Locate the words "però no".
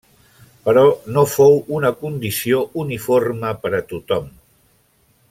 0.67-1.25